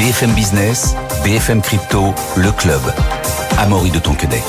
[0.00, 2.80] BFM Business, BFM Crypto, le club.
[3.58, 4.42] Amaury de Tonquedec.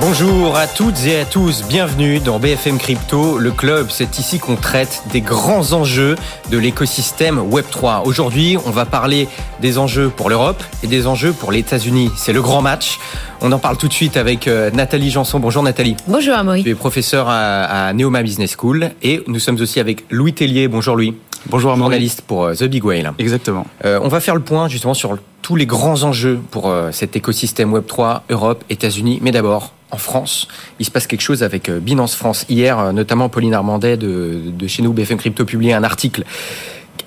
[0.00, 3.88] Bonjour à toutes et à tous, bienvenue dans BFM Crypto, le club.
[3.90, 6.16] C'est ici qu'on traite des grands enjeux
[6.50, 8.04] de l'écosystème Web3.
[8.06, 9.28] Aujourd'hui, on va parler
[9.60, 12.10] des enjeux pour l'Europe et des enjeux pour les États-Unis.
[12.16, 12.98] C'est le grand match.
[13.42, 15.38] On en parle tout de suite avec euh, Nathalie Janson.
[15.38, 15.96] Bonjour Nathalie.
[16.06, 16.64] Bonjour Amaury.
[16.64, 20.66] Tu es professeur à, à Neoma Business School et nous sommes aussi avec Louis Tellier.
[20.66, 21.14] Bonjour Louis.
[21.46, 21.92] Bonjour Amaury.
[21.92, 23.12] Journaliste pour euh, The Big Whale.
[23.18, 23.66] Exactement.
[23.84, 27.16] Euh, on va faire le point justement sur tous les grands enjeux pour euh, cet
[27.16, 29.18] écosystème Web3, Europe, États-Unis.
[29.22, 32.44] Mais d'abord, en France, il se passe quelque chose avec Binance France.
[32.48, 36.24] Hier, notamment Pauline Armandet de, de chez nous, BFM Crypto, publié un article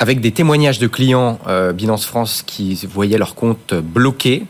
[0.01, 4.45] avec des témoignages de clients euh, Binance France qui voyaient leur compte bloqué.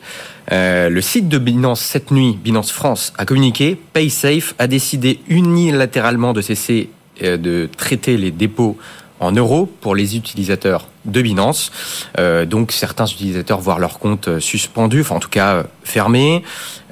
[0.51, 3.77] Euh, le site de Binance cette nuit, Binance France, a communiqué.
[3.91, 6.89] PaySafe a décidé unilatéralement de cesser
[7.21, 8.77] de traiter les dépôts
[9.21, 11.71] en euros pour les utilisateurs de Binance.
[12.19, 16.43] Euh, donc certains utilisateurs voient leur compte euh, suspendu, enfin en tout cas euh, fermé.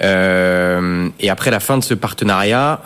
[0.02, 2.80] Et après la fin de ce partenariat,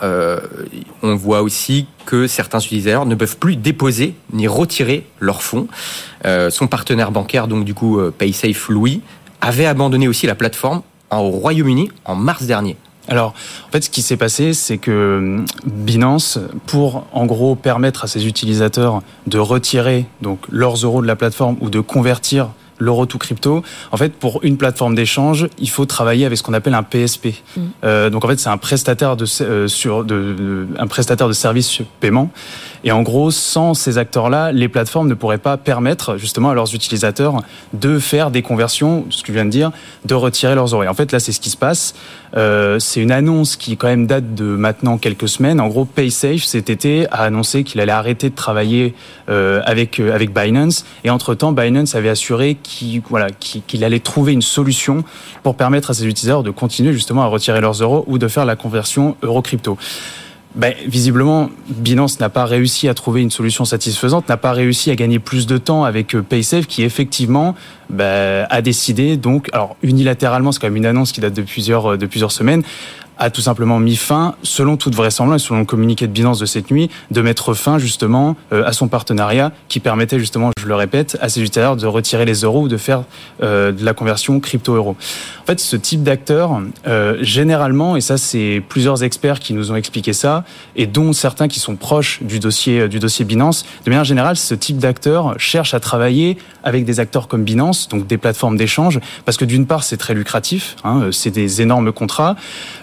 [1.02, 5.68] on voit aussi que certains utilisateurs ne peuvent plus déposer ni retirer leurs fonds.
[6.24, 9.00] Son partenaire bancaire, donc du coup PaySafe Louis,
[9.40, 12.76] avait abandonné aussi la plateforme au Royaume-Uni en mars dernier.
[13.08, 13.34] Alors,
[13.68, 18.06] en fait, ce qui s'est passé, c'est que hum, Binance, pour en gros permettre à
[18.06, 22.50] ses utilisateurs de retirer donc leurs euros de la plateforme ou de convertir
[22.84, 26.52] l'euro tout crypto, en fait, pour une plateforme d'échange, il faut travailler avec ce qu'on
[26.52, 27.26] appelle un PSP.
[27.56, 27.60] Mm.
[27.84, 31.32] Euh, donc, en fait, c'est un prestataire de, euh, sur de, de- un prestataire de
[31.32, 32.30] services paiement.
[32.84, 36.74] Et en gros, sans ces acteurs-là, les plateformes ne pourraient pas permettre justement à leurs
[36.74, 39.70] utilisateurs de faire des conversions, ce que je viens de dire,
[40.04, 40.82] de retirer leurs.
[40.84, 41.94] Et en fait, là, c'est ce qui se passe.
[42.36, 45.60] Euh, c'est une annonce qui quand même date de maintenant quelques semaines.
[45.60, 48.94] En gros, PaySafe cet été a annoncé qu'il allait arrêter de travailler
[49.28, 50.84] avec avec Binance.
[51.04, 55.04] Et entre temps, Binance avait assuré qu'il qu'il allait trouver une solution
[55.42, 58.44] pour permettre à ses utilisateurs de continuer justement à retirer leurs euros ou de faire
[58.44, 59.78] la conversion euro crypto.
[60.54, 64.94] Ben, visiblement, Binance n'a pas réussi à trouver une solution satisfaisante, n'a pas réussi à
[64.94, 67.56] gagner plus de temps avec euh, PaySafe, qui effectivement
[67.90, 71.92] ben, a décidé, donc, alors unilatéralement, c'est quand même une annonce qui date de plusieurs,
[71.92, 72.62] euh, de plusieurs semaines,
[73.16, 76.72] a tout simplement mis fin, selon toute vraisemblance, selon le communiqué de Binance de cette
[76.72, 81.16] nuit, de mettre fin justement euh, à son partenariat qui permettait justement, je le répète,
[81.20, 83.04] à ses utilisateurs de retirer les euros ou de faire
[83.40, 84.96] euh, de la conversion crypto-euro.
[85.42, 86.60] En fait, ce type d'acteur,
[87.20, 90.42] généralement, et ça c'est plusieurs experts qui nous ont expliqué ça,
[90.74, 94.54] et dont certains qui sont proches du dossier du dossier Binance, de manière générale, ce
[94.54, 99.36] type d'acteur cherche à travailler avec des acteurs comme Binance, donc des plateformes d'échange, parce
[99.36, 102.36] que d'une part c'est très lucratif, hein, euh, c'est des énormes contrats.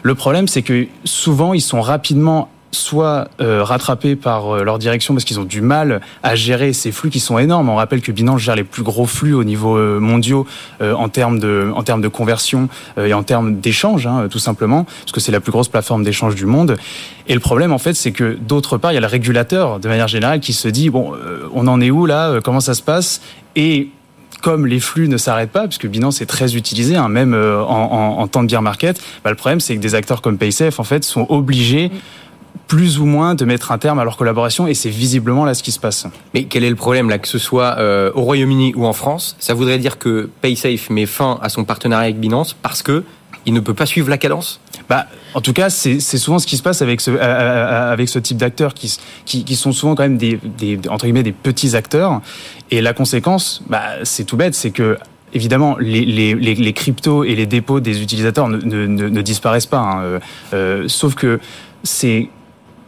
[0.03, 5.13] Le problème c'est que souvent ils sont rapidement soit euh, rattrapés par euh, leur direction
[5.13, 7.69] parce qu'ils ont du mal à gérer ces flux qui sont énormes.
[7.69, 10.00] On rappelle que Binance gère les plus gros flux au niveau euh,
[10.81, 15.12] en termes de en termes de conversion et en termes d'échange, hein, tout simplement, parce
[15.12, 16.78] que c'est la plus grosse plateforme d'échange du monde.
[17.28, 19.88] Et le problème, en fait, c'est que d'autre part, il y a le régulateur, de
[19.88, 21.13] manière générale, qui se dit bon,
[21.53, 23.22] on en est où là Comment ça se passe?
[23.56, 23.90] Et
[24.41, 28.28] comme les flux ne s'arrêtent pas, puisque Binance est très utilisé, hein, même euh, en,
[28.28, 31.03] temps de bear market, bah, le problème c'est que des acteurs comme PaySafe en fait
[31.03, 31.91] sont obligés
[32.68, 35.62] plus ou moins de mettre un terme à leur collaboration et c'est visiblement là ce
[35.62, 36.07] qui se passe.
[36.34, 39.35] Mais quel est le problème là, que ce soit euh, au Royaume-Uni ou en France?
[39.40, 43.03] Ça voudrait dire que PaySafe met fin à son partenariat avec Binance parce que
[43.46, 44.59] il ne peut pas suivre la cadence
[44.90, 48.19] Bah, en tout cas, c'est souvent ce qui se passe avec ce, euh, euh, ce
[48.19, 50.40] type d'acteurs qui, sont souvent quand même des,
[50.90, 52.22] entre guillemets, des petits acteurs.
[52.69, 54.97] Et la conséquence, bah, c'est tout bête, c'est que
[55.34, 59.80] Évidemment, les, cryptos et les dépôts des utilisateurs ne, disparaissent pas.
[59.80, 60.01] hein.
[60.01, 60.19] Euh,
[60.53, 61.40] euh, sauf que
[61.84, 62.30] c'est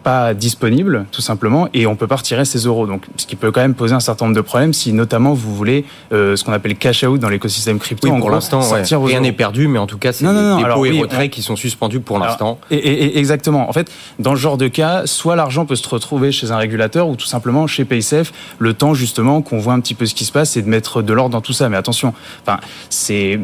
[0.04, 2.88] pas disponible, tout simplement, et on peut pas retirer ces euros.
[2.88, 5.56] Donc, ce qui peut quand même poser un certain nombre de problèmes si, notamment, vous
[5.56, 8.10] voulez euh, ce qu'on appelle cash out dans l'écosystème crypto.
[8.10, 8.84] Oui, pour l'instant, ouais.
[8.92, 11.02] rien n'est perdu, mais en tout cas, c'est des non, non, dépôts alors et oui,
[11.02, 12.60] retraits qui sont suspendus pour l'instant.
[12.70, 13.70] Et, exactement.
[13.70, 17.08] En fait, dans ce genre de cas, soit l'argent peut se retrouver chez un régulateur
[17.08, 20.26] ou tout simplement chez PaySafe, le temps justement qu'on voit un petit peu ce qui
[20.26, 21.70] se passe et de mettre de l'ordre dans tout ça.
[21.70, 22.14] Mais attention,
[22.46, 23.40] enfin, c'est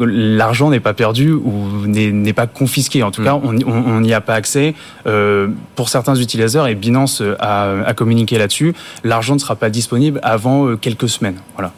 [0.00, 1.52] l'argent n'est pas perdu ou
[1.86, 3.02] n'est pas confisqué.
[3.02, 3.24] En tout Mm.
[3.24, 4.74] cas, on n'y- a pas accès
[5.06, 8.72] euh, pour certains utilisateurs et Binance a, a communiqué là-dessus.
[9.02, 11.38] L'argent ne sera pas disponible avant euh, quelques semaines.
[11.54, 11.72] Voilà.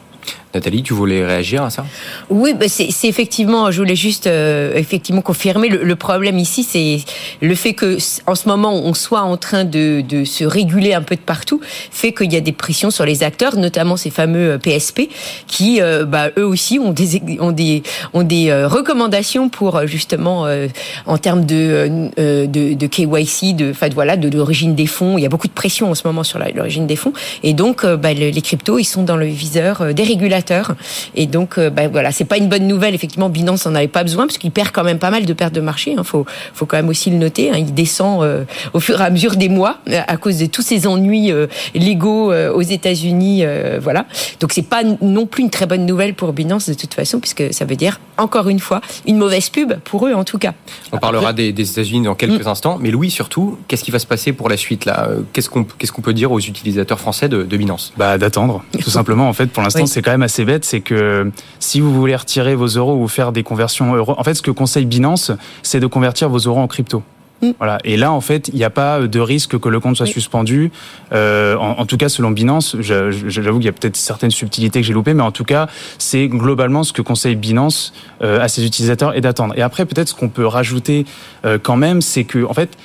[0.53, 1.85] Nathalie, tu voulais réagir à ça?
[2.29, 6.99] Oui, bah c'est effectivement, je voulais juste euh, effectivement confirmer le, problème ici, c'est
[7.41, 11.15] le fait que en ce moment on soit en train de, se réguler un peu
[11.15, 14.57] de partout, fait qu'il y a des pressions sur les acteurs, notamment ces fameux euh,
[14.57, 15.09] PSP,
[15.47, 17.83] qui euh, bah, eux aussi ont des
[18.13, 20.67] euh, recommandations pour euh, justement euh,
[21.05, 25.17] en termes de, euh, KYC, de voilà, de l'origine des fonds.
[25.17, 27.13] Il y a beaucoup de pression en ce moment sur l'origine des fonds,
[27.43, 30.40] et donc euh, bah, le- les cryptos ils sont dans le viseur euh, des régulateurs
[30.41, 30.75] régulateurs.
[31.15, 32.95] Et donc, ben voilà, c'est pas une bonne nouvelle.
[32.95, 35.53] Effectivement, Binance n'en avait pas besoin parce qu'il perd quand même pas mal de pertes
[35.53, 35.91] de marché.
[35.91, 36.03] Il hein.
[36.03, 37.51] faut, faut quand même aussi le noter.
[37.51, 37.57] Hein.
[37.57, 38.25] Il descend
[38.73, 39.77] au fur et à mesure des mois
[40.07, 41.31] à cause de tous ces ennuis
[41.75, 43.43] légaux aux États-Unis.
[43.81, 44.05] voilà.
[44.39, 47.53] Donc, c'est pas non plus une très bonne nouvelle pour Binance de toute façon, puisque
[47.53, 50.53] ça veut dire encore une fois une mauvaise pub pour eux en tout cas.
[50.91, 52.49] On parlera des, États-Unis dans quelques mm.
[52.49, 55.09] instants, mais Louis surtout, qu'est-ce qui va se passer pour la suite là?
[55.33, 57.93] Qu'est-ce qu'on qu'est-ce qu'on peut dire aux utilisateurs français de, Binance?
[57.97, 59.27] Bah d'attendre, tout simplement.
[59.27, 60.65] En fait, pour l'instant, c'est quand même assez bête.
[60.65, 64.33] C'est que si vous voulez retirer vos euros ou faire des conversions euros, en fait,
[64.33, 65.31] ce que conseille Binance,
[65.63, 67.03] c'est de convertir vos euros en crypto.
[67.41, 67.51] Mm.
[67.57, 67.79] Voilà.
[67.83, 70.71] Et là, en fait, il n'y a pas de risque que le compte soit suspendu.
[71.13, 74.93] Euh, en, tout cas, selon Binance, j'avoue qu'il y a peut-être certaines subtilités que j'ai
[74.93, 75.67] loupées, mais en tout cas,
[75.97, 79.53] c'est globalement ce que conseille Binance euh, à ses utilisateurs et d'attendre.
[79.57, 81.05] Et après, peut-être ce qu'on peut rajouter
[81.45, 82.77] euh, quand même, c'est que, en fait,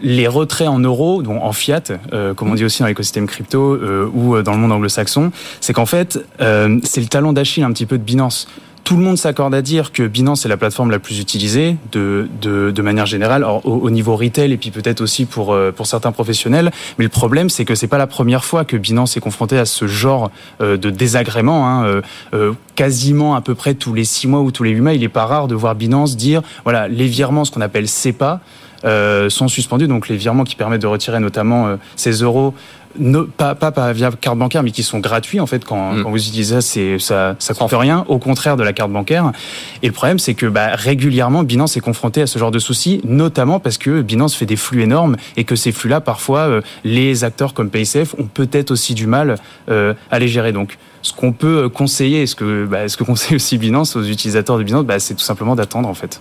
[0.00, 1.82] les retraits en euros, donc en fiat,
[2.36, 3.78] comme on dit aussi dans l'écosystème crypto
[4.12, 7.98] ou dans le monde anglo-saxon, c'est qu'en fait, c'est le talon d'Achille un petit peu
[7.98, 8.46] de Binance
[8.86, 12.28] tout le monde s'accorde à dire que Binance est la plateforme la plus utilisée de,
[12.40, 16.70] de, manière générale, au, niveau retail et puis peut-être aussi pour, euh, pour certains professionnels.
[16.96, 19.64] Mais le problème, c'est que c'est pas la première fois que Binance est confronté à
[19.64, 21.68] ce genre euh, de désagrément.
[21.68, 22.00] Hein.
[22.32, 25.02] Euh, quasiment à peu près tous les six mois ou tous les huit mois, il
[25.02, 27.88] est pas rare de voir Binance dire voilà les virements, ce qu'on appelle
[28.82, 29.30] CEPA.
[29.30, 32.54] sont suspendus, donc les virements qui permettent de retirer notamment ces euros
[33.36, 36.02] pas, pas, via carte bancaire, mais qui sont gratuits en fait quand, mm.
[36.02, 38.04] vous utilisez ça, ça, ça coûte rien.
[38.08, 39.32] Au contraire de la carte bancaire.
[39.82, 43.00] Et le problème, c'est que bah, régulièrement, Binance est confronté à ce genre de soucis,
[43.04, 47.24] notamment parce que Binance fait des flux énormes et que ces flux-là, parfois, euh, les
[47.24, 49.36] acteurs comme PaySafe ont peut-être aussi du mal
[49.68, 50.52] euh, à les gérer.
[50.52, 54.58] Donc, ce qu'on peut conseiller, ce que, bah, ce que conseille aussi Binance aux utilisateurs
[54.58, 56.20] de Binance, bah, c'est tout simplement d'attendre en fait.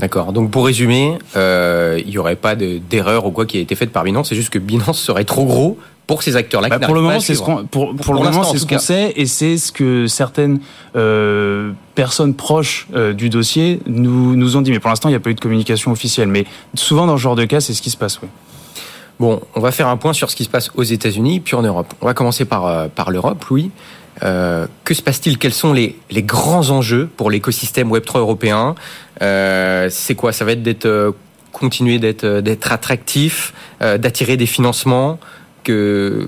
[0.00, 0.32] D'accord.
[0.32, 3.92] Donc pour résumer, euh, il n'y aurait pas d'erreur ou quoi qui a été faite
[3.92, 4.30] par Binance.
[4.30, 6.68] C'est juste que Binance serait trop gros pour ces acteurs-là.
[6.68, 9.12] Bah, pour, le moment, c'est ce qu'on pour, pour, le moment c'est ce qu'on sait
[9.14, 10.60] et c'est ce que certaines
[10.96, 14.70] euh, personnes proches euh, du dossier nous nous ont dit.
[14.70, 16.28] Mais pour l'instant, il n'y a pas eu de communication officielle.
[16.28, 18.20] Mais souvent dans ce genre de cas, c'est ce qui se passe.
[18.22, 18.28] Oui.
[19.20, 21.62] Bon, on va faire un point sur ce qui se passe aux États-Unis puis en
[21.62, 21.92] Europe.
[22.00, 23.70] On va commencer par par l'Europe, Louis.
[24.22, 25.38] Euh, que se passe-t-il?
[25.38, 28.74] Quels sont les, les, grands enjeux pour l'écosystème Web3 européen?
[29.22, 30.32] Euh, C'est quoi?
[30.32, 31.12] Ça va être d'être euh,
[31.52, 35.18] continuer d'être d'être attractif, d'attirer des financements.
[35.64, 36.26] Que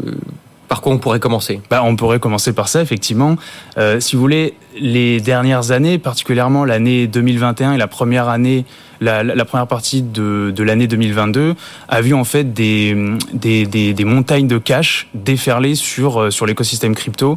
[0.72, 1.60] par quoi on pourrait commencer?
[1.68, 3.36] Bah, On pourrait commencer par ça, effectivement.
[3.76, 8.64] Euh, si vous voulez, les dernières années, particulièrement l'année 2021 et la première année,
[9.02, 11.56] la, première partie de, de l'année 2022,
[11.90, 12.96] a vu en fait des,
[13.34, 17.36] des, des, des montagnes de cash déferler sur, euh, sur l'écosystème crypto,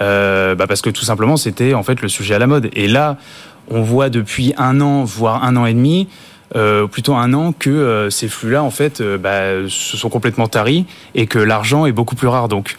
[0.00, 2.68] euh, bah parce que tout simplement c'était en fait le sujet à la mode.
[2.72, 3.16] Et là,
[3.70, 6.08] on voit depuis un an, voire un an et demi,
[6.54, 10.48] euh, plutôt un an que euh, ces flux-là en fait euh, bah, se sont complètement
[10.48, 10.84] taris
[11.14, 12.48] et que l'argent est beaucoup plus rare.
[12.48, 12.76] Donc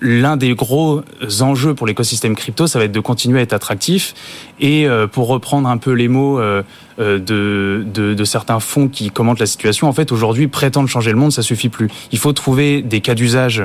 [0.00, 1.02] l'un des gros
[1.40, 4.14] enjeux pour l'écosystème crypto, ça va être de continuer à être attractif.
[4.58, 6.62] Et euh, pour reprendre un peu les mots euh,
[6.98, 11.10] euh, de, de, de, certains fonds qui commentent la situation, en fait, aujourd'hui, prétendre changer
[11.10, 11.88] le monde, ça suffit plus.
[12.12, 13.62] Il faut trouver des cas d'usage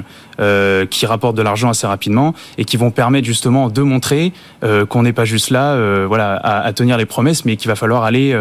[0.90, 4.34] qui rapportent de l'argent assez rapidement et qui vont permettre justement de montrer
[4.90, 8.04] qu'on n'est pas juste là, voilà, à, à, tenir les promesses, mais qu'il va falloir
[8.04, 8.38] aller,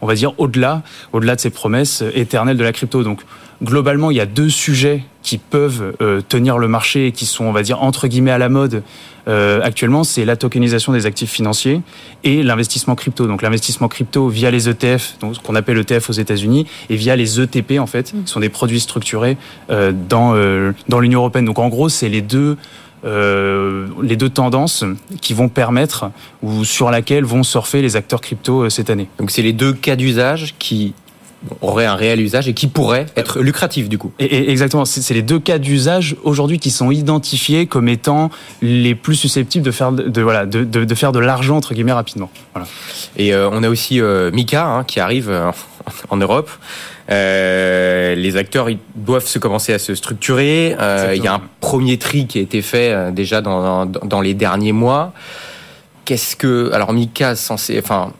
[0.00, 0.82] on va dire, au-delà,
[1.12, 3.04] au-delà de ces promesses éternelles de la crypto.
[3.04, 3.20] Donc
[3.62, 7.44] globalement, il y a deux sujets qui peuvent euh, tenir le marché et qui sont,
[7.44, 8.82] on va dire, entre guillemets à la mode
[9.28, 11.82] euh, actuellement, c'est la tokenisation des actifs financiers
[12.24, 13.26] et l'investissement crypto.
[13.26, 17.16] Donc l'investissement crypto via les ETF, donc ce qu'on appelle ETF aux États-Unis, et via
[17.16, 18.24] les ETP en fait, mm.
[18.24, 19.36] qui sont des produits structurés
[19.70, 20.30] euh, dans
[20.88, 21.44] dans l'Union européenne.
[21.44, 22.56] Donc en gros, c'est les deux
[23.04, 24.84] les deux tendances
[25.22, 26.10] qui vont permettre
[26.42, 29.08] ou sur laquelle vont surfer les acteurs crypto cette année.
[29.18, 30.92] Donc c'est les deux cas d'usage qui
[31.60, 34.12] aurait un réel usage et qui pourrait être lucratif du coup.
[34.18, 38.30] Et, exactement, c'est les deux cas d'usage aujourd'hui qui sont identifiés comme étant
[38.60, 42.30] les plus susceptibles de faire de, voilà de, de, faire de l'argent entre guillemets rapidement.
[42.52, 42.68] Voilà.
[43.16, 45.50] Et euh, on a aussi euh, Mika hein, qui arrive euh,
[46.10, 46.50] en Europe.
[47.08, 50.76] les acteurs ils doivent se commencer à se structurer.
[51.14, 54.34] il y a un premier tri qui a été fait déjà dans, dans, dans les
[54.34, 55.12] derniers mois.
[56.04, 58.12] Qu'est-ce que alors Mika censé enfin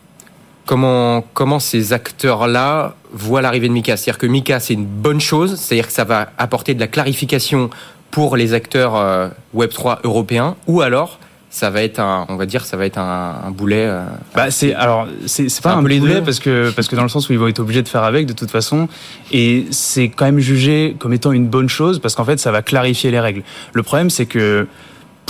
[0.71, 5.57] comment, comment ces acteurs-là voient l'arrivée de Mika C'est-à-dire que Mika, c'est une bonne chose,
[5.57, 7.71] c'est-à-dire que ça va apporter de la clarification
[8.13, 11.19] pour les acteurs euh, Web3 européens, ou alors
[11.51, 13.85] ça va être un, on va dire, ça va être un, boulet.
[13.85, 14.05] Euh,
[14.37, 17.33] bah c'est alors c'est pas un, boulet parce que parce que dans le sens où
[17.33, 18.89] ils vont être obligés de faire avec de toute façon,
[19.33, 22.63] et c'est quand même jugé comme étant une bonne chose parce qu'en fait ça va
[22.63, 23.43] clarifier les règles.
[23.73, 24.69] Le problème c'est que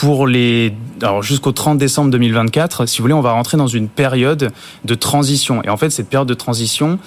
[0.01, 3.89] pour les alors jusqu'au 30 décembre 2024, si vous voulez, on va rentrer dans une
[3.89, 4.51] période
[4.85, 5.63] de transition.
[5.63, 6.99] Et en fait, cette période de transition,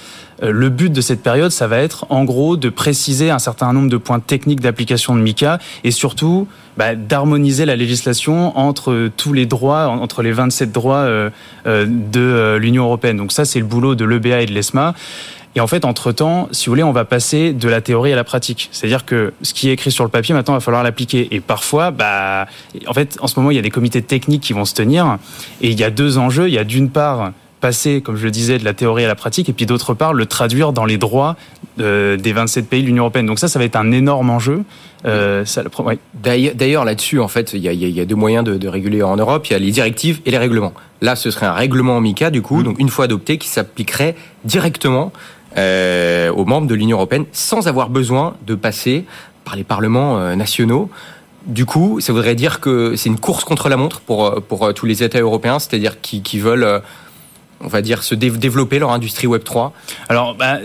[0.43, 3.73] euh, le but de cette période, ça va être en gros de préciser un certain
[3.73, 6.47] nombre de points techniques d'application de MICA et surtout
[6.77, 11.31] bah, d'harmoniser la législation entre tous les droits, entre les 27 droits euh,
[11.65, 13.17] euh, de l'Union européenne.
[13.17, 14.93] Donc ça, c'est le boulot de l'EBA et de l'ESMA.
[15.55, 18.23] Et en fait, entre-temps, si vous voulez, on va passer de la théorie à la
[18.23, 18.69] pratique.
[18.71, 21.27] C'est-à-dire que ce qui est écrit sur le papier, maintenant, il va falloir l'appliquer.
[21.31, 22.47] Et parfois, bah,
[22.87, 25.17] en fait, en ce moment, il y a des comités techniques qui vont se tenir.
[25.61, 26.47] Et il y a deux enjeux.
[26.47, 27.31] Il y a d'une part
[27.63, 30.13] passer, comme je le disais, de la théorie à la pratique, et puis d'autre part,
[30.13, 31.37] le traduire dans les droits
[31.79, 33.25] euh, des 27 pays de l'Union européenne.
[33.25, 34.63] Donc ça, ça va être un énorme enjeu.
[35.05, 35.45] Euh,
[35.79, 35.97] ouais.
[36.13, 39.15] D'ailleurs, là-dessus, en fait, il y a, y a, deux moyens de, de, réguler en
[39.15, 39.47] Europe.
[39.47, 40.73] Il y a les directives et les règlements.
[40.99, 42.63] Là, ce serait un règlement MICA, du coup, mmh.
[42.63, 45.13] donc une fois adopté, qui s'appliquerait directement
[45.57, 49.05] euh, aux membres de l'Union européenne sans avoir besoin de passer
[49.45, 50.89] par les parlements euh, nationaux.
[51.45, 54.73] Du coup, ça voudrait dire que c'est une course contre la montre pour, euh, pour
[54.73, 56.81] tous les États européens, c'est-à-dire qui, qui, veulent,
[57.61, 59.73] on va dire, se développer leur industrie Web 3.
[60.09, 60.59] Alors, bah,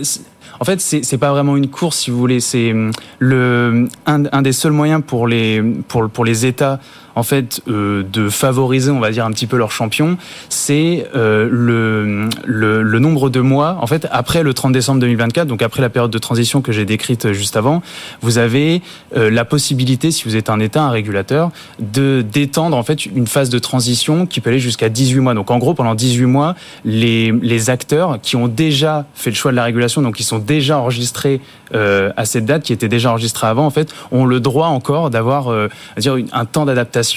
[0.60, 2.40] en fait, c'est pas vraiment une course, si vous voulez.
[2.40, 6.80] C'est hum, le un, un, des seuls moyens pour les pour pour les États
[7.18, 10.16] en fait euh, de favoriser, on va dire un petit peu leur champion,
[10.48, 13.76] c'est euh, le, nombre de mois.
[13.80, 16.84] En fait, après le 30 décembre 2024, donc après la période de transition que j'ai
[16.84, 17.82] décrite juste avant,
[18.22, 18.82] vous avez
[19.16, 23.26] euh, la possibilité, si vous êtes un État, un régulateur, de d'étendre en fait une
[23.26, 25.34] phase de transition qui peut aller jusqu'à 18 mois.
[25.34, 29.56] Donc en gros, pendant 18 mois, les, acteurs qui ont déjà fait le choix de
[29.56, 31.40] la régulation, donc qui sont déjà enregistrés
[31.74, 35.10] euh, à cette date, qui étaient déjà enregistrés avant, en fait, ont le droit encore
[35.10, 37.07] d'avoir euh, dire un temps d'adaptation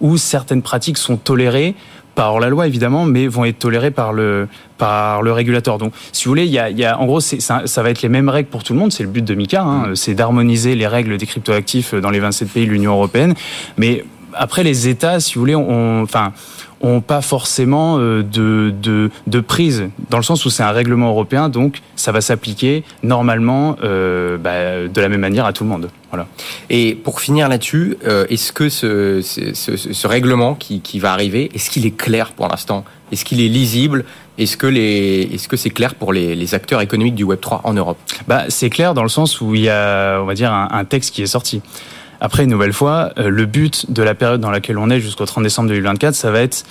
[0.00, 1.74] où certaines pratiques sont tolérées
[2.14, 4.48] par la loi évidemment, mais vont être tolérées par le
[4.78, 5.78] par le régulateur.
[5.78, 7.90] Donc, si vous voulez, il y a, il y a en gros, ça, ça, va
[7.90, 8.92] être les mêmes règles pour tout le monde.
[8.92, 12.48] C'est le but de MiCA, hein, c'est d'harmoniser les règles des cryptoactifs dans les 27
[12.48, 13.34] pays de l'Union européenne.
[13.76, 16.32] Mais après, les États, si vous voulez, on, enfin,
[16.80, 21.08] ont pas forcément euh, de, de, de, prise, dans le sens où c'est un règlement
[21.08, 25.70] européen, donc ça va s'appliquer normalement euh, bah, de la même manière à tout le
[25.70, 25.88] monde.
[26.10, 26.26] Voilà.
[26.70, 31.12] Et pour finir là-dessus, euh, est-ce que ce, ce, ce, ce, règlement qui, qui va
[31.12, 32.84] arriver, est-ce qu'il est clair pour l'instant?
[33.10, 34.04] Est-ce qu'il est lisible?
[34.38, 37.62] Est-ce que les, est-ce que c'est clair pour les, les, acteurs économiques du Web 3
[37.64, 37.98] en Europe?
[38.28, 40.84] Bah, c'est clair dans le sens où il y a, on va dire, un, un
[40.84, 41.62] texte qui est sorti.
[42.20, 45.26] Après, une nouvelle fois, euh, le but de la période dans laquelle on est jusqu'au
[45.26, 46.64] 30 décembre 2024, ça va être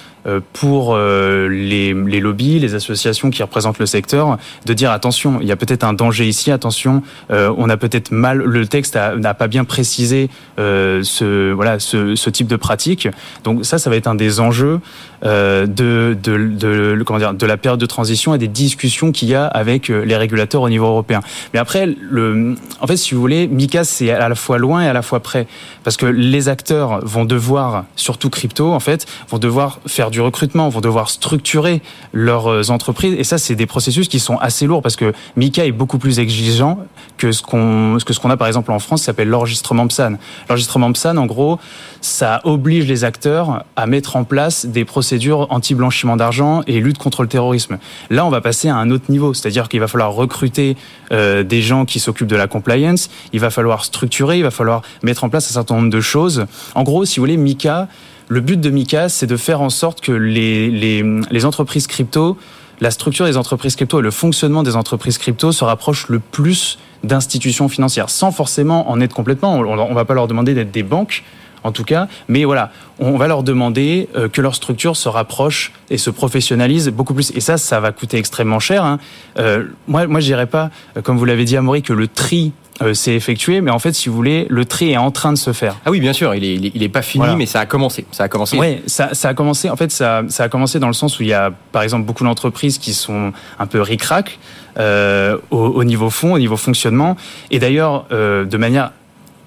[0.53, 5.47] pour euh, les, les, lobbies, les associations qui représentent le secteur, de dire attention, il
[5.47, 9.47] y a peut-être un danger ici, attention, on a peut-être mal, le texte n'a pas
[9.47, 13.07] bien précisé ce, voilà, ce, type de pratique.
[13.43, 14.79] Donc ça, ça va être un des enjeux
[15.23, 19.35] de, de, de, comment dire, de la période de transition et des discussions qu'il y
[19.35, 21.21] a avec les régulateurs au niveau européen.
[21.53, 24.87] Mais après, le, en fait, si vous voulez, Mika, c'est à la fois loin et
[24.87, 25.47] à la fois près
[25.83, 30.69] parce que les acteurs vont devoir, surtout crypto, en fait, vont devoir faire du recrutement,
[30.69, 31.81] vont devoir structurer
[32.13, 33.15] leurs euh, entreprises.
[33.17, 36.19] Et ça, c'est des processus qui sont assez lourds parce que Mika est beaucoup plus
[36.19, 36.79] exigeant
[37.17, 40.13] que ce qu'on que ce qu'on a par exemple en France, qui s'appelle l'enregistrement PSAN.
[40.49, 41.59] L'enregistrement PSAN, en gros,
[42.01, 47.23] ça oblige les acteurs à mettre en place des procédures anti-blanchiment d'argent et lutte contre
[47.23, 47.77] le terrorisme.
[48.09, 50.77] Là, on va passer à un autre niveau, c'est-à-dire qu'il va falloir recruter
[51.11, 54.81] euh, des gens qui s'occupent de la compliance, il va falloir structurer, il va falloir
[55.03, 56.45] mettre en place un certain nombre de choses.
[56.75, 57.87] En gros, si vous voulez, Mika,
[58.27, 62.37] le but de Mika, c'est de faire en sorte que les, les, les entreprises crypto
[62.81, 66.77] la structure des entreprises crypto et le fonctionnement des entreprises crypto se rapprochent le plus
[67.03, 69.53] d'institutions financières, sans forcément en être complètement.
[69.53, 71.23] On ne va pas leur demander d'être des banques,
[71.65, 72.07] en tout cas.
[72.29, 76.89] Mais voilà, on va leur demander euh, que leur structure se rapproche et se professionnalise
[76.89, 77.31] beaucoup plus.
[77.35, 78.85] Et ça, ça va coûter extrêmement cher.
[78.85, 78.99] Hein.
[79.39, 82.53] Euh, moi, moi, je dirais pas, euh, comme vous l'avez dit, Amaury, que le tri
[82.81, 85.37] euh, s'est effectué, mais en fait, si vous voulez, le tri est en train de
[85.37, 85.77] se faire.
[85.85, 88.05] Ah oui, bien sûr, il est, il est pas fini, mais ça a commencé.
[88.11, 88.57] Ça a commencé.
[88.57, 89.69] Oui, ça, ça, a commencé.
[89.69, 92.05] En fait, ça, ça a commencé dans le sens où il y a, par exemple,
[92.05, 94.39] beaucoup d'entreprises qui sont un peu ric-rac
[94.77, 97.15] euh, au, au, niveau fond, au niveau fonctionnement,
[97.49, 98.91] et d'ailleurs, euh, de manière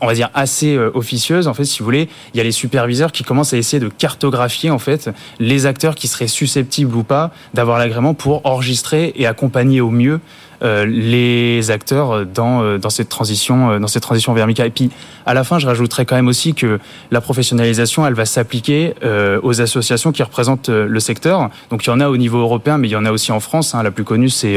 [0.01, 2.53] on va dire assez euh, officieuse en fait si vous voulez il y a les
[2.53, 7.03] superviseurs qui commencent à essayer de cartographier en fait les acteurs qui seraient susceptibles ou
[7.03, 10.21] pas d'avoir l'agrément pour enregistrer et accompagner au mieux
[10.61, 14.67] euh, les acteurs dans, euh, dans cette transition euh, dans cette transition vers Mika.
[14.67, 14.91] Et puis
[15.25, 16.81] à la fin, je rajouterais quand même aussi que
[17.13, 18.95] la professionnalisation, elle va s'appliquer
[19.43, 21.51] aux associations qui représentent le secteur.
[21.71, 23.41] Donc il y en a au niveau européen, mais il y en a aussi en
[23.41, 23.75] France.
[23.75, 23.83] Hein.
[23.83, 24.57] La plus connue, c'est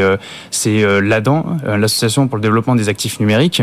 [0.50, 3.62] c'est l'ADAN, l'association pour le développement des actifs numériques.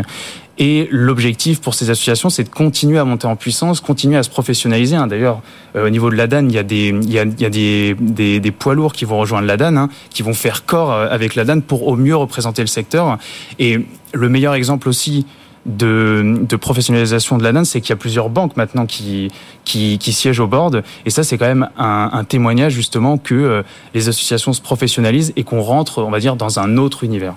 [0.60, 4.30] Et l'objectif pour ces associations, c'est de continuer à monter en puissance, continuer à se
[4.30, 4.96] professionnaliser.
[4.96, 5.06] Hein.
[5.06, 5.40] D'ailleurs,
[5.76, 8.74] au niveau de l'ADAN, il y a des, il y a, des, des, des, poids
[8.74, 12.16] lourds qui vont rejoindre l'ADAN, hein, qui vont faire corps avec l'ADAN pour au mieux
[12.16, 13.18] représenter le secteur.
[13.60, 15.26] Et le meilleur exemple aussi
[15.68, 19.30] de, de professionnalisation de la donne, c'est qu'il y a plusieurs banques maintenant qui,
[19.64, 20.82] qui, qui siègent au board.
[21.04, 23.62] Et ça, c'est quand même un, un, témoignage justement que euh,
[23.94, 27.34] les associations se professionnalisent et qu'on rentre, on va dire, dans un autre univers.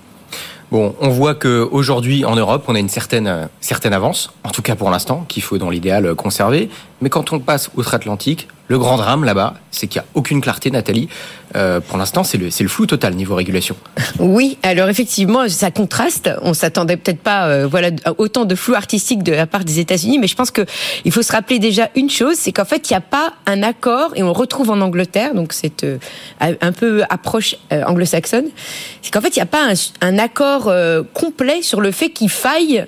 [0.71, 4.75] Bon, on voit qu'aujourd'hui en Europe, on a une certaine, certaine avance, en tout cas
[4.75, 6.69] pour l'instant, qu'il faut dans l'idéal conserver.
[7.01, 10.72] Mais quand on passe outre-Atlantique, le grand drame là-bas, c'est qu'il n'y a aucune clarté,
[10.72, 11.10] Nathalie.
[11.58, 13.75] Euh, pour l'instant, c'est le, le flou total niveau régulation.
[14.20, 16.29] Oui, alors effectivement, ça contraste.
[16.41, 20.20] On s'attendait peut-être pas, euh, voilà, autant de flou artistique de la part des États-Unis,
[20.20, 20.65] mais je pense que
[21.03, 23.62] il faut se rappeler déjà une chose, c'est qu'en fait, il n'y a pas un
[23.62, 25.98] accord, et on retrouve en Angleterre, donc c'est euh,
[26.39, 28.48] un peu approche anglo-saxonne,
[29.01, 29.67] c'est qu'en fait, il n'y a pas
[30.01, 30.72] un, accord
[31.13, 32.86] complet sur le fait qu'il faille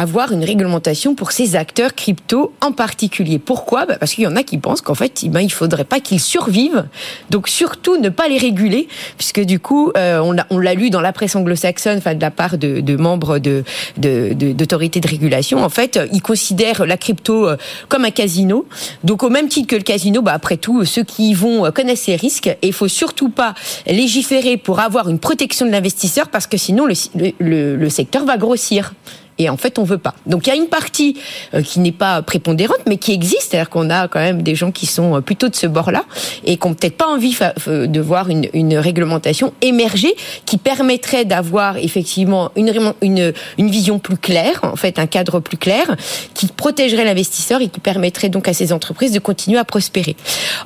[0.00, 3.38] avoir une réglementation pour ces acteurs crypto en particulier.
[3.38, 3.84] Pourquoi?
[3.84, 6.00] Bah Parce qu'il y en a qui pensent qu'en fait, eh ben, il faudrait pas
[6.00, 6.86] qu'ils survivent.
[7.28, 8.88] Donc surtout ne pas les réguler,
[9.18, 12.56] puisque du coup, euh, on l'a lu dans la presse anglo-saxonne, enfin de la part
[12.56, 13.62] de, de membres de
[13.98, 15.62] d'autorités de, de, régulation.
[15.62, 17.56] En fait, ils considèrent la crypto euh,
[17.90, 18.64] comme un casino.
[19.04, 21.72] Donc au même titre que le casino, bah, après tout, ceux qui y vont euh,
[21.72, 22.46] connaissent ces risques.
[22.46, 23.54] Et il faut surtout pas
[23.86, 26.94] légiférer pour avoir une protection de l'investisseur, parce que sinon le,
[27.38, 28.94] le, le secteur va grossir.
[29.40, 30.14] Et en fait, on veut pas.
[30.26, 31.16] Donc il y a une partie
[31.54, 33.48] euh, qui n'est pas prépondérante, mais qui existe.
[33.50, 36.04] C'est-à-dire qu'on a quand même des gens qui sont euh, plutôt de ce bord-là
[36.44, 37.34] et qui n'ont peut-être pas envie
[37.66, 44.98] de voir une, réglementation émerger qui permettrait d'avoir effectivement une, vision plus claire, en fait
[44.98, 45.96] un cadre plus clair,
[46.34, 50.16] qui protégerait l'investisseur et qui permettrait donc à ces entreprises de continuer à prospérer.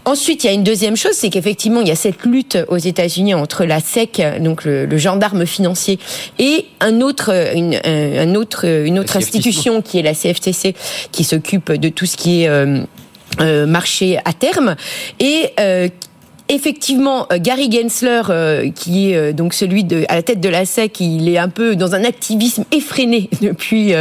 [0.04, 2.78] Ensuite, il y a une deuxième chose, c'est qu'effectivement, il y a cette lutte aux
[2.78, 6.00] États-Unis entre la SEC, donc le, gendarme financier,
[6.40, 10.74] et un autre, un autre une autre institution qui est la CFTC,
[11.12, 12.82] qui s'occupe de tout ce qui est euh,
[13.40, 14.76] euh, marché à terme
[15.18, 15.88] et euh,
[16.50, 20.50] Effectivement, euh, Gary Gensler, euh, qui est euh, donc celui de, à la tête de
[20.50, 23.94] la SEC, il est un peu dans un activisme effréné depuis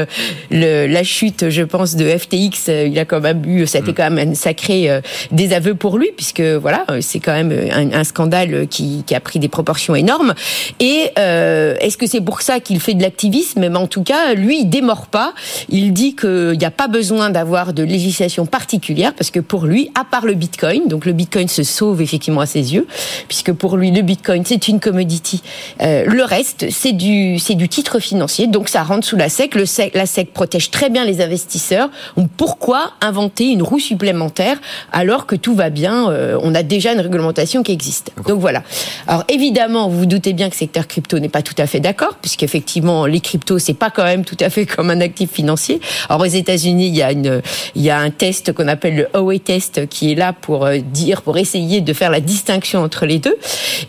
[0.51, 2.67] le, la chute, je pense, de FTX.
[2.87, 3.95] Il a quand même eu, ça a été mm.
[3.95, 8.67] quand même un sacré désaveu pour lui, puisque voilà, c'est quand même un, un scandale
[8.67, 10.33] qui, qui, a pris des proportions énormes.
[10.81, 13.61] Et est-ce que c'est pour ça qu'il fait de l'activisme?
[13.61, 15.33] Mais en tout cas, lui, il démord pas.
[15.69, 19.89] Il dit qu'il n'y a pas besoin d'avoir de législation particulière, parce que pour lui,
[19.95, 22.87] à part le Bitcoin, donc le Bitcoin se sauve effectivement à ses yeux,
[23.27, 25.41] puisque pour lui, le Bitcoin, c'est une commodity.
[25.81, 29.55] Euh, le reste, c'est du, c'est du titre financier, donc ça rentre sous la SEC.
[29.55, 29.93] Le SEC.
[29.93, 31.89] La SEC protège très bien les investisseurs.
[32.17, 34.57] Donc pourquoi inventer une roue supplémentaire
[34.91, 38.11] alors que tout va bien euh, On a déjà une réglementation qui existe?
[38.27, 38.63] Donc voilà.
[39.07, 41.79] Alors évidemment, vous vous doutez bien que le secteur crypto n'est pas tout à fait
[41.79, 45.79] d'accord, puisqu'effectivement, les cryptos, c'est pas quand même tout à fait comme un actif financier.
[46.09, 47.41] Alors aux États-Unis, il y a une,
[47.75, 50.77] il y a un test qu'on appelle le OA test qui est là pour euh,
[50.77, 53.35] dire, pour essayer de faire la distinction entre les deux.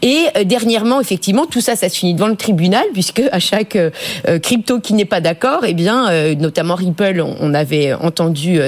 [0.02, 3.76] Et euh, dernièrement, effectivement, tout ça, ça se finit devant le tribunal, puisque à chaque
[3.76, 3.90] euh,
[4.28, 8.58] euh, crypto qui n'est pas d'accord, eh bien, notamment Ripple, on, avait entendu,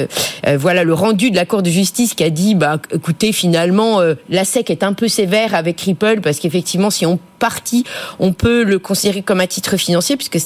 [0.56, 4.44] voilà, le rendu de la Cour de justice qui a dit, bah, écoutez, finalement, la
[4.44, 7.84] SEC est un peu sévère avec Ripple, parce qu'effectivement, si on partit,
[8.18, 10.38] on peut le considérer comme un titre financier, puisque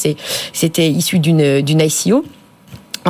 [0.52, 2.24] c'était issu d'une ICO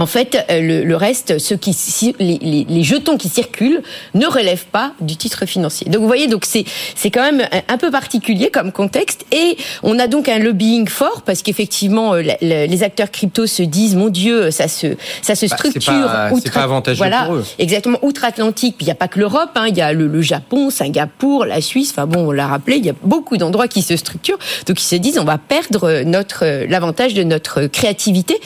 [0.01, 1.77] en fait, euh, le, le, reste, ceux qui,
[2.19, 3.83] les, les, les, jetons qui circulent
[4.15, 5.91] ne relèvent pas du titre financier.
[5.91, 9.99] Donc vous voyez, donc c'est c'est quand même un, peu particulier comme contexte, et on
[9.99, 14.51] a donc un lobbying fort parce qu'effectivement euh, les acteurs crypto se disent mon Dieu,
[14.51, 15.93] ça se ça se bah, structure.
[15.93, 17.45] Bah, c'est pas, avantageux voilà, pour eux.
[17.59, 18.77] Exactement, outre-Atlantique.
[18.79, 21.45] Puis il n'y a pas que l'Europe, hein, il y a le, le, Japon, Singapour,
[21.45, 21.91] la Suisse.
[21.91, 24.39] Enfin bon, on l'a rappelé, il y a beaucoup d'endroits qui se structurent.
[24.67, 28.41] Donc ils se disent on va perdre notre l'avantage de notre créativité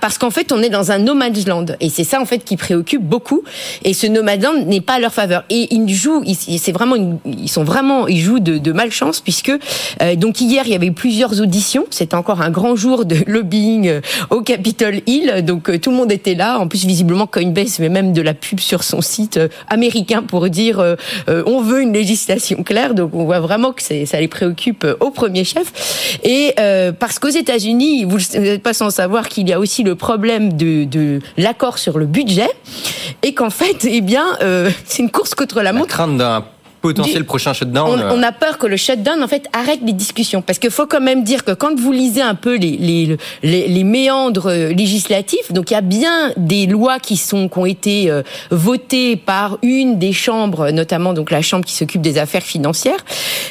[0.00, 1.66] parce qu'en fait, on est dans un no land.
[1.80, 3.42] Et c'est ça, en fait, qui préoccupe beaucoup.
[3.84, 5.44] Et ce no land n'est pas à leur faveur.
[5.50, 6.22] Et ils jouent,
[6.58, 9.52] c'est vraiment, ils sont vraiment, ils jouent de, de malchance puisque,
[10.02, 11.86] euh, donc hier, il y avait plusieurs auditions.
[11.90, 15.44] C'était encore un grand jour de lobbying euh, au Capitol Hill.
[15.44, 16.58] Donc, euh, tout le monde était là.
[16.58, 20.82] En plus, visiblement, Coinbase met même de la pub sur son site américain pour dire,
[21.28, 22.94] on veut une législation claire.
[22.94, 26.18] Donc, on voit vraiment que ça les préoccupe au premier chef.
[26.24, 26.54] Et
[26.98, 30.54] parce qu'aux États-Unis, vous n'êtes pas sans savoir qu'il il y a aussi le problème
[30.54, 32.50] de, de l'accord sur le budget
[33.22, 35.86] et qu'en fait, eh bien, euh, c'est une course contre la montre.
[35.86, 36.44] crainte d'un
[36.82, 38.00] potentiel prochain shutdown.
[38.00, 40.86] On, on, a peur que le shutdown en fait arrête les discussions parce qu'il faut
[40.86, 45.52] quand même dire que quand vous lisez un peu les, les, les, les méandres législatifs,
[45.52, 49.58] donc il y a bien des lois qui sont qui ont été euh, votées par
[49.62, 53.04] une des chambres, notamment donc la chambre qui s'occupe des affaires financières,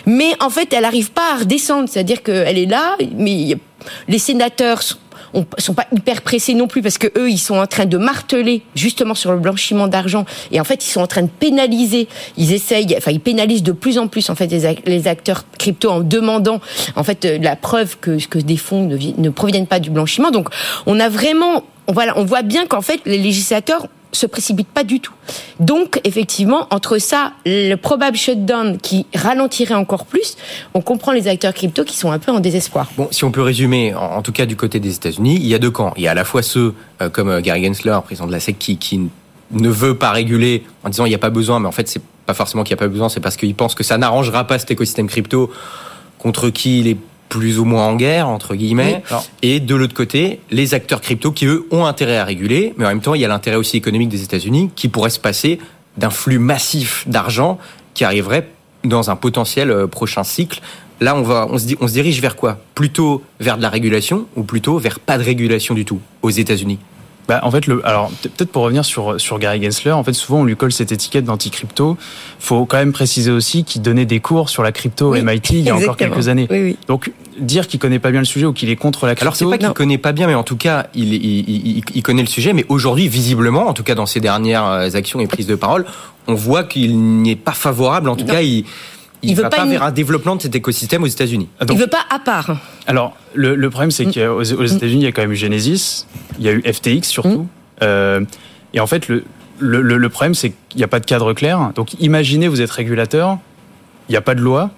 [0.05, 3.57] mais en fait elle n'arrive pas à redescendre, c'est-à-dire qu'elle est là, mais
[4.07, 4.81] les sénateurs
[5.35, 7.97] on, sont pas hyper pressés non plus parce que eux, ils sont en train de
[7.97, 12.07] marteler justement sur le blanchiment d'argent et en fait, ils sont en train de pénaliser.
[12.37, 14.47] Ils essayent, enfin, ils pénalisent de plus en plus en fait
[14.85, 16.59] les acteurs crypto en demandant
[16.95, 20.31] en fait la preuve que que des fonds ne, ne proviennent pas du blanchiment.
[20.31, 20.49] Donc,
[20.85, 24.99] on a vraiment, on, on voit bien qu'en fait, les législateurs se précipite pas du
[24.99, 25.13] tout.
[25.59, 30.35] Donc, effectivement, entre ça, le probable shutdown qui ralentirait encore plus,
[30.73, 32.89] on comprend les acteurs crypto qui sont un peu en désespoir.
[32.97, 35.59] Bon, si on peut résumer, en, tout cas du côté des États-Unis, il y a
[35.59, 35.93] deux camps.
[35.97, 38.39] Il y a à la fois ceux euh, comme euh, Gary Gensler, président de la
[38.39, 38.99] SEC, qui,
[39.51, 42.01] ne veut pas réguler en disant il n'y a pas besoin, mais en fait, c'est
[42.25, 44.57] pas forcément qu'il n'y a pas besoin, c'est parce qu'il pense que ça n'arrangera pas
[44.57, 45.51] cet écosystème crypto
[46.17, 46.97] contre qui il est
[47.35, 49.03] plus ou moins en guerre, entre guillemets.
[49.41, 52.89] Et de l'autre côté, les acteurs crypto qui, eux, ont intérêt à réguler, mais en
[52.89, 55.59] même temps, il y a l'intérêt aussi économique des États-Unis qui pourrait se passer
[55.97, 57.57] d'un flux massif d'argent
[57.93, 58.47] qui arriverait
[58.85, 60.61] dans un potentiel euh, prochain cycle.
[61.01, 62.57] Là, on, va, on, se dit, on se dirige vers quoi?
[62.73, 66.79] Plutôt vers de la régulation ou plutôt vers pas de régulation du tout aux États-Unis?
[67.27, 70.41] Bah, en fait, le, alors peut-être pour revenir sur sur Gary Gensler, en fait, souvent
[70.41, 71.97] on lui colle cette étiquette d'anti-crypto.
[72.39, 75.61] Faut quand même préciser aussi qu'il donnait des cours sur la crypto au MIT il
[75.61, 76.77] y a encore quelques années.
[76.87, 79.23] Donc dire qu'il connaît pas bien le sujet ou qu'il est contre la crypto.
[79.23, 82.21] Alors c'est pas qu'il connaît pas bien, mais en tout cas il, il, il, connaît
[82.21, 82.53] le sujet.
[82.53, 85.85] Mais aujourd'hui, visiblement, en tout cas dans ses dernières euh, actions et prises de parole,
[86.27, 88.09] on voit qu'il n'y est pas favorable.
[88.09, 88.65] En tout cas, il
[89.21, 91.49] il, ne veut va pas, vers un développement de cet écosystème aux États-Unis.
[91.61, 92.57] Il il veut pas à part.
[92.85, 94.13] Alors, le, le problème, c'est mm.
[94.13, 96.05] qu'aux aux États-Unis, il y a quand même eu Genesis,
[96.37, 97.43] il y a eu FTX surtout.
[97.43, 97.47] Mm.
[97.81, 98.21] Euh,
[98.73, 99.23] et en fait, le,
[99.59, 101.71] le, le problème, c'est qu'il n'y a pas de cadre clair.
[101.75, 103.37] Donc, imaginez, vous êtes régulateur,
[104.09, 104.71] il n'y a pas de loi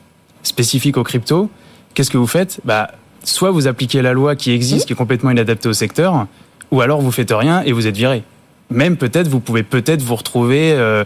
[0.43, 1.49] spécifique aux crypto.
[1.97, 2.59] Qu'est-ce que vous faites?
[2.63, 2.91] Bah,
[3.23, 4.85] Soit vous appliquez la loi qui existe, mm.
[4.85, 6.27] qui est complètement inadaptée au secteur,
[6.69, 8.21] ou alors vous faites rien et vous êtes viré.
[8.69, 11.03] Même peut-être, vous pouvez peut-être vous retrouver euh,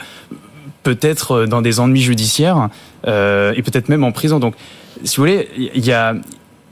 [0.84, 2.68] peut-être euh, dans des ennuis judiciaires
[3.08, 4.40] euh, et peut-être même en prison.
[4.40, 4.56] Donc,
[5.06, 6.14] si vous voulez, il y a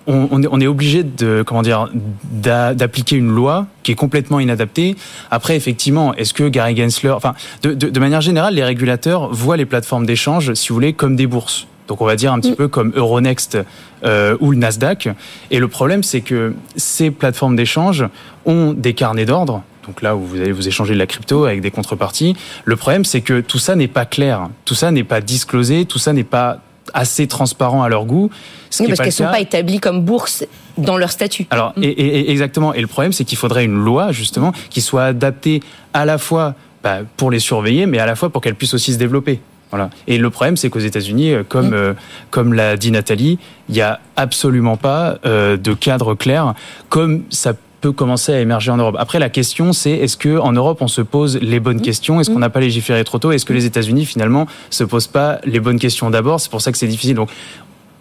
[0.05, 1.88] on, est obligé de comment dire
[2.34, 4.97] d'appliquer une loi qui est complètement inadaptée.
[5.32, 10.05] Après, effectivement, est-ce que Gary Gensler, enfin, de, manière générale, les régulateurs voient les plateformes
[10.05, 11.67] d'échange, si vous voulez, comme des bourses.
[11.89, 12.56] Donc, on va dire un petit mm.
[12.56, 13.58] peu comme Euronext
[14.06, 15.10] euh, ou le Nasdaq.
[15.52, 18.06] Et le problème, c'est que ces plateformes d'échange
[18.45, 21.62] ont des carnets d'ordre donc là où vous allez vous échanger de la crypto avec
[21.62, 22.36] des contreparties.
[22.63, 25.97] Le problème, c'est que tout ça n'est pas clair, tout ça n'est pas disclosé, tout
[25.97, 26.60] ça n'est pas
[26.93, 28.30] assez transparent à leur goût.
[28.69, 30.45] Ce parce qu'elles ne sont pas établies comme bourse
[30.78, 31.47] dans leur statut.
[31.49, 31.84] Alors, mm.
[31.84, 32.73] et, exactement.
[32.75, 35.62] Et le problème, c'est qu'il faudrait une loi, justement, qui soit adaptée
[35.93, 38.93] à la fois bah, pour les surveiller, mais à la fois pour qu'elles puissent aussi
[38.93, 39.41] se développer.
[39.71, 39.89] Voilà.
[40.08, 41.73] Et le problème, c'est qu'aux États-Unis, euh, comme, mm.
[41.73, 41.93] euh,
[42.32, 46.53] comme l'a dit Nathalie, il n'y a absolument pas euh, de cadre clair,
[46.89, 48.95] comme ça peut commencer à émerger en Europe.
[48.99, 51.82] Après, la question, c'est est-ce que en Europe on se pose les bonnes mmh.
[51.82, 52.19] questions?
[52.19, 53.32] Est-ce qu'on n'a pas légiféré trop tôt?
[53.32, 56.41] Est-ce que les États-Unis finalement se posent pas les bonnes questions d'abord?
[56.41, 57.15] C'est pour ça que c'est difficile.
[57.15, 57.29] Donc,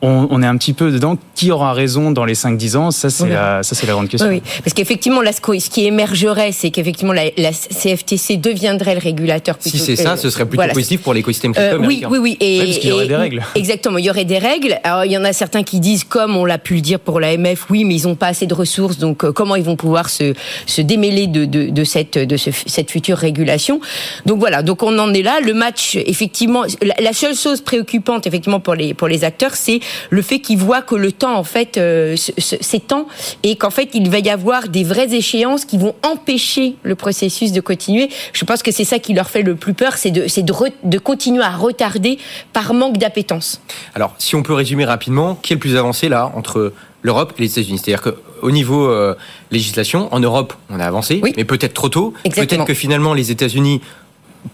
[0.01, 1.19] on, est un petit peu dedans.
[1.35, 2.91] Qui aura raison dans les 5-10 ans?
[2.91, 4.29] Ça, c'est la, ça, c'est la grande question.
[4.29, 9.57] Oui, parce qu'effectivement, là, ce qui émergerait, c'est qu'effectivement, la, CFTC deviendrait le régulateur.
[9.59, 12.37] si c'est ça, ce serait plutôt positif pour l'écosystème crypto euh, Oui, oui, oui.
[12.41, 13.43] Et, parce qu'il y aurait des règles.
[13.55, 14.79] Exactement, il y aurait des règles.
[14.85, 17.21] Alors, il y en a certains qui disent, comme on l'a pu le dire pour
[17.21, 20.11] l'AMF, oui, mais ils n'ont pas assez de ressources, donc euh, comment ils vont pouvoir
[20.11, 20.35] se,
[20.67, 23.81] se démêler de, de, de cette, de ce, cette future régulation?
[24.27, 25.41] Donc voilà, donc on en est là.
[25.41, 29.81] Le match, effectivement, la, la seule chose préoccupante, effectivement, pour les, pour les acteurs, c'est
[30.11, 33.07] le fait qu'ils voient que le temps en fait euh, s'étend
[33.43, 37.53] et qu'en fait il va y avoir des vraies échéances qui vont empêcher le processus
[37.53, 38.09] de continuer.
[38.33, 40.53] Je pense que c'est ça qui leur fait le plus peur, c'est de, de,
[40.85, 42.19] de continuer à retarder
[42.53, 43.61] par manque d'appétence.
[43.95, 46.73] Alors, si on peut résumer rapidement, qui est le plus avancé là entre
[47.03, 47.79] l'Europe et les États-Unis?
[47.79, 49.15] C'est-à-dire qu'au niveau euh,
[49.51, 52.15] législation, en Europe, on a avancé, mais peut-être trop tôt.
[52.25, 53.81] Peut-être que finalement les États-Unis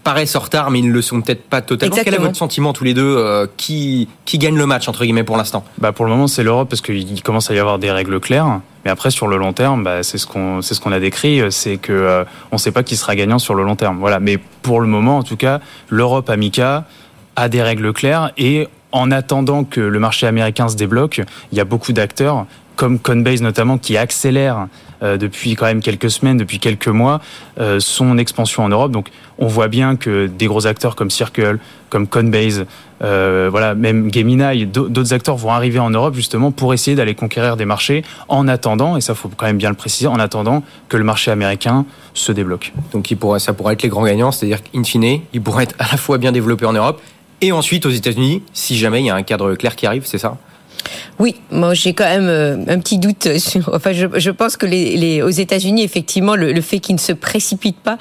[0.03, 1.95] paraissent en retard, mais ils ne le sont peut-être pas totalement.
[2.03, 5.23] Quel est votre sentiment tous les deux euh, qui, qui gagne le match, entre guillemets,
[5.23, 5.63] pour l'instant?
[5.77, 8.61] Bah Pour le moment, c'est l'Europe, parce qu'il commence à y avoir des règles claires.
[8.83, 11.77] Mais après, sur le long terme, bah, c'est ce qu'on ce qu'on a décrit, c'est
[11.77, 13.97] que euh, on ne sait pas qui sera gagnant sur le long terme.
[13.99, 14.19] Voilà.
[14.19, 16.85] Mais pour le moment, en tout cas, l'Europe Amica
[17.35, 21.21] a des règles claires et en attendant que le marché américain se débloque,
[21.51, 24.67] il y a beaucoup d'acteurs comme Coinbase notamment qui accélère
[25.03, 27.19] euh, depuis quand même quelques semaines, depuis quelques mois,
[27.59, 28.91] euh, son expansion en Europe.
[28.91, 31.59] Donc on voit bien que des gros acteurs comme Circle,
[31.89, 32.65] comme Coinbase,
[33.03, 37.57] euh, voilà, même Gemini, d'autres acteurs vont arriver en Europe justement pour essayer d'aller conquérir
[37.57, 40.95] des marchés en attendant, et ça faut quand même bien le préciser, en attendant que
[40.95, 42.71] le marché américain se débloque.
[42.93, 45.75] Donc il pourrait, ça pourrait être les grands gagnants, c'est-à-dire qu'in fine, il pourrait être
[45.79, 47.01] à la fois bien développé en Europe
[47.41, 50.17] et ensuite aux États-Unis, si jamais il y a un cadre clair qui arrive, c'est
[50.17, 50.37] ça?
[51.19, 53.71] Oui, moi j'ai quand même euh, un petit doute sur.
[53.73, 56.99] Enfin, je, je pense que les, les aux États-Unis, effectivement, le, le fait qu'ils ne
[56.99, 57.97] se précipitent pas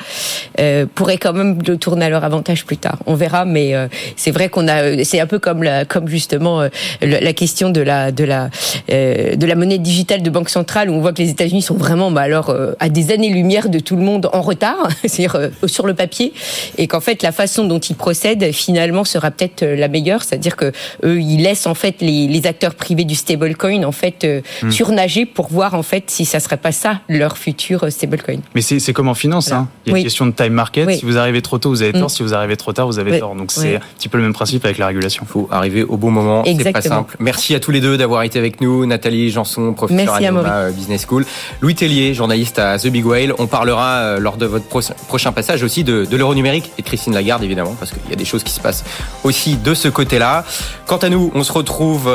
[0.61, 2.99] euh, pourrait quand même le tourner à leur avantage plus tard.
[3.07, 5.05] On verra, mais euh, c'est vrai qu'on a.
[5.05, 6.69] C'est un peu comme la, comme justement euh,
[7.03, 8.51] la question de la de la
[8.91, 11.75] euh, de la monnaie digitale de banque centrale où on voit que les États-Unis sont
[11.75, 15.95] vraiment, bah alors, à des années-lumière de tout le monde en retard, c'est-à-dire sur le
[15.95, 16.33] papier,
[16.79, 20.73] et qu'en fait la façon dont ils procèdent finalement sera peut-être la meilleure, c'est-à-dire que
[21.05, 24.71] eux ils laissent en fait les, les acteurs privés du stablecoin en fait euh, hmm.
[24.71, 28.39] surnager pour voir en fait si ça serait pas ça leur futur euh, stablecoin.
[28.55, 29.69] Mais c'est comme en finance, hein.
[29.87, 30.91] il y a une question de time market.
[30.91, 32.05] Si vous arrivez trop tôt, vous avez tort.
[32.05, 32.09] Hmm.
[32.09, 33.35] Si vous arrivez trop tard, vous avez tort.
[33.35, 35.25] Donc c'est un petit peu le même principe avec la régulation.
[35.27, 36.45] Il faut arriver au bon moment.
[36.45, 37.17] C'est pas simple.
[37.19, 38.87] Merci à tous les deux d'avoir été avec nous.
[38.87, 41.25] Nathalie Janson, professeur à, euh, Business School.
[41.61, 43.35] Louis Tellier, journaliste à The Big Whale.
[43.39, 47.15] On parlera lors de votre prochain passage aussi de, de l'euro numérique et de Christine
[47.15, 48.85] Lagarde évidemment parce qu'il y a des choses qui se passent
[49.23, 50.45] aussi de ce côté-là.
[50.87, 52.09] Quant à nous, on se retrouve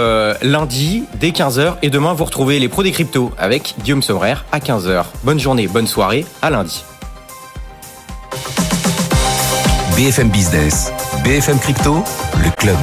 [0.50, 4.60] lundi dès 15h et demain vous retrouvez les pros des cryptos avec Guillaume Sommerer à
[4.60, 5.06] 15h.
[5.24, 6.84] Bonne journée, bonne soirée, à lundi.
[9.96, 10.92] BFM Business,
[11.24, 12.04] BFM Crypto,
[12.44, 12.78] le club.